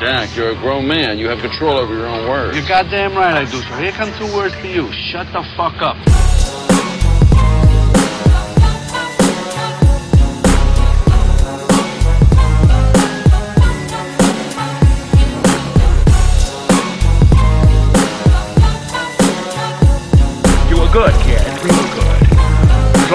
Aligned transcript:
Jack, 0.00 0.36
you're 0.36 0.50
a 0.50 0.54
grown 0.56 0.86
man. 0.86 1.18
You 1.18 1.28
have 1.28 1.40
control 1.40 1.76
over 1.76 1.94
your 1.94 2.06
own 2.06 2.28
words. 2.28 2.56
You're 2.56 2.66
goddamn 2.66 3.14
right 3.14 3.34
I 3.34 3.44
do. 3.44 3.60
So 3.62 3.76
here 3.76 3.92
come 3.92 4.12
two 4.18 4.32
words 4.34 4.54
to 4.54 4.68
you. 4.68 4.92
Shut 4.92 5.26
the 5.32 5.42
fuck 5.56 5.80
up. 5.82 6.23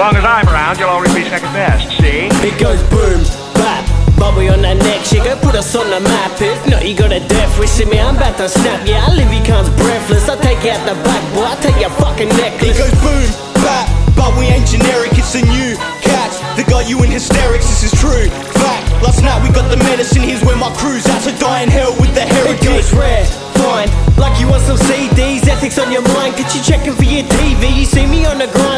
Long 0.00 0.16
as 0.16 0.24
I'm 0.24 0.48
around, 0.48 0.80
you'll 0.80 0.88
always 0.88 1.12
be 1.12 1.28
second 1.28 1.52
best, 1.52 1.84
see? 2.00 2.32
It 2.40 2.56
goes 2.56 2.80
boom, 2.88 3.20
bap, 3.52 3.84
Bobby 4.16 4.48
on 4.48 4.64
that 4.64 4.80
neck, 4.80 5.04
she 5.04 5.20
go 5.20 5.36
put 5.44 5.52
us 5.52 5.76
on 5.76 5.92
the 5.92 6.00
map. 6.00 6.40
If 6.40 6.56
not, 6.72 6.88
you 6.88 6.96
got 6.96 7.12
a 7.12 7.20
death 7.20 7.52
wish 7.60 7.76
in 7.84 7.92
me, 7.92 8.00
I'm 8.00 8.16
about 8.16 8.40
to 8.40 8.48
snap. 8.48 8.80
Yeah, 8.88 9.04
I 9.04 9.12
leave 9.12 9.28
you 9.28 9.44
cunts 9.44 9.68
breathless. 9.76 10.24
I 10.24 10.40
take 10.40 10.64
you 10.64 10.72
out 10.72 10.88
the 10.88 10.96
back, 11.04 11.20
boy, 11.36 11.44
I 11.44 11.52
take 11.60 11.76
your 11.76 11.92
fucking 12.00 12.32
necklace. 12.32 12.80
It 12.80 12.80
goes 12.80 12.96
boom, 13.04 13.28
bap, 13.60 13.92
but 14.16 14.32
we 14.40 14.48
ain't 14.48 14.64
generic, 14.64 15.12
it's 15.20 15.36
a 15.36 15.44
new 15.44 15.76
catch 16.00 16.32
that 16.56 16.64
got 16.64 16.88
you 16.88 16.96
in 17.04 17.12
hysterics, 17.12 17.68
this 17.68 17.92
is 17.92 17.92
true. 18.00 18.32
Fact, 18.56 18.88
last 19.04 19.20
night 19.20 19.44
we 19.44 19.52
got 19.52 19.68
the 19.68 19.76
medicine, 19.84 20.24
here's 20.24 20.40
where 20.40 20.56
my 20.56 20.72
crew's 20.80 21.04
at, 21.12 21.28
so 21.28 21.32
die 21.36 21.60
in 21.60 21.68
hell 21.68 21.92
with 22.00 22.16
the 22.16 22.24
heritage. 22.24 22.56
It 22.56 22.88
heritage. 22.88 22.88
goes 22.88 22.96
rare, 22.96 23.24
fine. 23.60 23.92
Like 24.16 24.40
you 24.40 24.48
want 24.48 24.64
some 24.64 24.76
CDs, 24.76 25.48
Eth!ks 25.48 25.76
on 25.80 25.92
your 25.92 26.04
mind. 26.16 26.36
Could 26.36 26.48
you 26.56 26.60
checking 26.60 26.92
for 26.92 27.08
your 27.08 27.24
TV? 27.36 27.72
You 27.72 27.84
see 27.84 28.04
me 28.04 28.24
on 28.28 28.36
the 28.36 28.48
grind, 28.52 28.69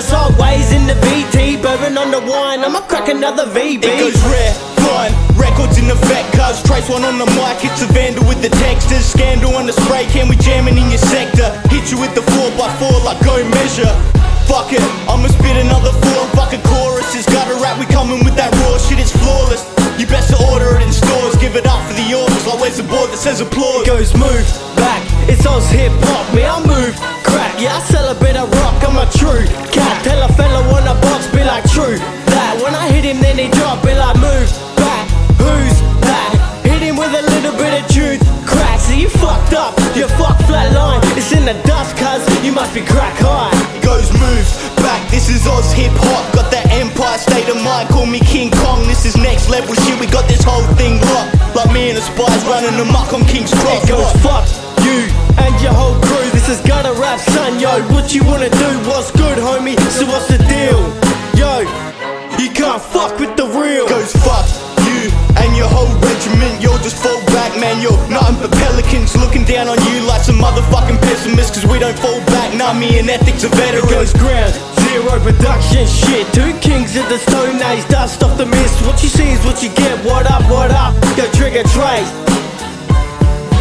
I'ma 2.13 2.85
crack 2.93 3.09
another 3.09 3.49
VB. 3.49 3.89
It 3.89 3.97
goes 3.97 4.21
rare, 4.29 4.53
fine, 4.85 5.17
records 5.33 5.81
in 5.81 5.89
effect, 5.89 6.29
cuz 6.37 6.61
Trase 6.61 6.85
Wan 6.93 7.09
on 7.09 7.17
the 7.17 7.25
mic, 7.41 7.65
it's 7.65 7.81
a 7.81 7.89
vandal 7.89 8.29
with 8.29 8.43
the 8.45 8.51
textures, 8.61 9.07
scandal 9.07 9.57
on 9.57 9.65
the 9.65 9.73
spray 9.73 10.05
can, 10.13 10.29
we 10.29 10.37
jamming 10.37 10.77
in 10.77 10.91
your 10.93 11.01
sector, 11.01 11.49
hit 11.73 11.91
you 11.91 11.97
with 11.97 12.13
the 12.15 12.21
4x4 12.37 13.05
like 13.05 13.17
go 13.25 13.41
measure. 13.57 13.89
Fuck 14.45 14.77
it, 14.77 14.85
I'ma 15.09 15.29
spit 15.33 15.57
another 15.57 15.89
four 16.05 16.21
fucking 16.37 16.61
choruses. 16.69 17.25
Got 17.33 17.49
a 17.49 17.57
rap, 17.65 17.81
we 17.81 17.87
coming 17.87 18.23
with 18.25 18.37
that 18.37 18.53
raw 18.61 18.77
shit, 18.77 19.01
it's 19.01 19.17
flawless. 19.17 19.65
You 19.97 20.05
best 20.05 20.29
to 20.37 20.39
order 20.53 20.77
it 20.77 20.83
in 20.83 20.93
stores, 20.93 21.35
give 21.41 21.57
it 21.57 21.65
up 21.65 21.81
for 21.89 21.95
the 21.97 22.13
orders. 22.13 22.45
Like 22.45 22.61
where's 22.61 22.77
the 22.77 22.85
board 22.85 23.09
that 23.09 23.25
says 23.25 23.41
applause? 23.41 23.89
It 23.89 23.89
goes 23.89 24.13
move 24.13 24.45
back. 24.77 25.01
It's 25.33 25.47
Oz 25.47 25.65
hip 25.71 25.93
hop, 26.13 26.29
me 26.37 26.45
I 26.45 26.61
move 26.61 26.93
crack. 27.33 27.57
Yeah, 27.57 27.77
I 27.77 27.81
sell 27.89 28.05
a 28.13 28.47
rock. 28.61 28.77
I'm 28.85 28.99
a 29.01 29.07
true 29.17 29.47
cat. 29.73 30.05
Tell 30.05 30.21
a 30.23 30.29
fella 30.37 30.52
Got 46.31 46.51
that 46.55 46.71
empire 46.71 47.19
state 47.19 47.49
of 47.51 47.59
mind. 47.63 47.91
Call 47.91 48.07
me 48.07 48.21
King 48.21 48.51
Kong. 48.63 48.87
This 48.87 49.05
is 49.05 49.17
next 49.17 49.51
level 49.51 49.75
shit. 49.75 49.99
We 49.99 50.07
got 50.07 50.29
this 50.29 50.43
whole 50.43 50.65
thing 50.79 51.03
locked. 51.13 51.35
Like 51.59 51.71
me 51.75 51.91
and 51.91 51.99
the 51.99 52.05
spies 52.05 52.43
running 52.47 52.79
amok 52.79 53.13
on 53.13 53.27
King's 53.27 53.53
Cross. 53.53 53.85
It 53.85 53.93
goes 53.93 54.13
fuck 54.23 54.47
you 54.87 55.07
and 55.39 55.55
your 55.63 55.73
whole 55.73 55.97
crew. 56.03 56.27
This 56.31 56.49
is 56.49 56.61
gutter 56.63 56.93
rap, 56.99 57.21
son, 57.21 57.59
yo. 57.61 57.71
What 57.95 58.15
you 58.15 58.25
wanna 58.25 58.51
do? 58.51 58.71
What's 58.89 59.11
good, 59.11 59.39
homie? 59.39 59.79
So 59.91 60.07
what's 60.07 60.29
the 60.29 60.39
deal? 60.51 60.81
Yo, 61.39 61.67
you 62.39 62.51
can't 62.51 62.83
fuck 62.83 63.19
with 63.19 63.37
the 63.37 63.47
real. 63.47 63.89
goes 63.89 64.13
fuck 64.25 64.47
you 64.87 65.11
and 65.39 65.57
your 65.57 65.69
whole 65.69 65.91
regiment. 66.03 66.61
You'll 66.63 66.83
just 66.83 66.99
fall 67.03 67.21
back, 67.33 67.55
man. 67.59 67.81
You're 67.81 67.97
nothing 68.09 68.39
but 68.43 68.53
pelicans 68.59 69.17
looking 69.17 69.45
down 69.45 69.69
on 69.69 69.79
you 69.89 70.03
like 70.07 70.23
some 70.23 70.39
motherfucking 70.39 71.01
pessimists. 71.01 71.53
Cause 71.55 71.67
we 71.71 71.79
don't 71.79 71.99
fall 71.99 72.21
back. 72.27 72.55
Nah, 72.55 72.73
me 72.73 72.99
and 72.99 73.09
Eth!ks 73.09 73.45
are 73.45 73.49
It 73.49 73.55
veterans. 73.55 73.91
goes 73.91 74.13
ground 74.15 74.72
production 75.23 75.87
shit. 75.87 76.27
Two 76.35 76.53
kings 76.59 76.97
of 76.99 77.09
the 77.09 77.19
stone 77.19 77.63
age, 77.71 77.87
dust 77.89 78.23
off 78.23 78.37
the 78.37 78.47
mist. 78.47 78.83
What 78.85 79.03
you 79.03 79.09
see 79.09 79.31
is 79.31 79.43
what 79.47 79.63
you 79.63 79.71
get. 79.75 79.95
What 80.05 80.27
up? 80.31 80.43
What 80.51 80.71
up? 80.71 80.95
Yo, 81.17 81.31
trigger 81.33 81.63
Trase. 81.71 82.11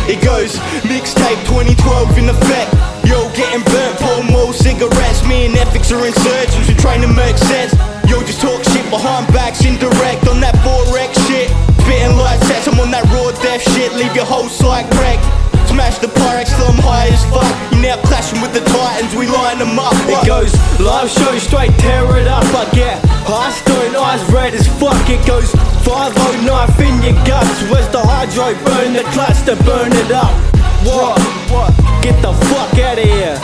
It 0.09 0.19
goes 0.25 0.57
mixtape 0.89 1.39
2012 1.45 2.17
in 2.17 2.29
effect. 2.29 2.73
Yo, 3.05 3.29
getting 3.37 3.63
burnt, 3.69 3.95
pull 4.01 4.23
more 4.23 4.53
cigarettes. 4.53 5.21
Me 5.29 5.45
and 5.45 5.55
Eth!ks 5.55 5.91
are 5.93 6.05
insurgents, 6.05 6.67
we 6.67 6.73
trying 6.75 7.01
to 7.01 7.07
make 7.07 7.37
sense. 7.37 7.71
Yo, 8.09 8.19
just 8.25 8.41
talk 8.41 8.63
shit 8.73 8.83
behind 8.89 9.27
backs, 9.31 9.63
indirect 9.63 10.27
on 10.27 10.41
that 10.41 10.55
forex 10.65 11.13
shit. 11.29 11.47
Spitting 11.85 12.17
like 12.17 12.41
sets, 12.43 12.67
I'm 12.67 12.79
on 12.79 12.91
that 12.91 13.05
raw 13.13 13.31
death 13.41 13.61
shit. 13.73 13.93
Leave 13.93 14.15
your 14.15 14.25
whole 14.25 14.49
site 14.49 14.89
wrecked. 14.97 15.23
Smash 15.69 15.99
the 15.99 16.07
Pyrex 16.07 16.55
till 16.55 16.67
I'm 16.67 16.81
high 16.81 17.07
as 17.07 17.23
fuck. 17.31 17.70
Now 17.91 17.99
clashing 18.07 18.39
with 18.39 18.53
the 18.53 18.63
Titans, 18.71 19.13
we 19.19 19.27
line 19.27 19.59
them 19.59 19.77
up. 19.77 19.91
It 20.07 20.25
goes 20.25 20.55
live 20.79 21.11
show 21.11 21.37
straight, 21.39 21.75
tear 21.75 22.07
it 22.15 22.25
up. 22.25 22.47
I 22.55 22.63
get 22.71 23.03
high 23.27 23.51
stone 23.51 23.91
eyes 23.99 24.23
red 24.31 24.53
as 24.53 24.63
fuck. 24.79 24.95
It 25.11 25.19
goes 25.27 25.51
5 25.83 26.15
knife 26.47 26.79
in 26.79 27.03
your 27.03 27.19
guts. 27.27 27.51
Where's 27.67 27.91
the 27.91 27.99
hydro? 27.99 28.55
Burn 28.63 28.95
the 28.95 29.03
to 29.43 29.59
burn 29.67 29.91
it 29.91 30.07
up. 30.07 30.31
What? 30.87 31.19
What? 31.51 31.75
Get 31.99 32.15
the 32.23 32.31
fuck 32.47 32.79
out 32.79 32.95
of 32.95 33.03
here. 33.03 33.35